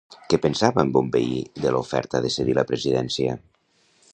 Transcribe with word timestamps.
Què 0.31 0.37
pensa 0.45 0.69
en 0.83 0.93
Bonvehí 0.95 1.37
de 1.65 1.73
l'oferta 1.75 2.23
de 2.25 2.33
cedir 2.37 2.57
la 2.61 2.67
presidència? 2.73 3.37